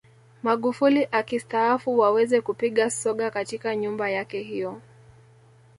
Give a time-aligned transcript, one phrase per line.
[0.43, 4.81] Magufuli akistaafu waweze kupiga soga katika nyumba yake hiyo